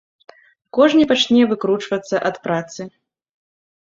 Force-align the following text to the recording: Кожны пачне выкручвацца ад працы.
Кожны 0.77 1.03
пачне 1.11 1.41
выкручвацца 1.51 2.15
ад 2.31 2.39
працы. 2.47 2.81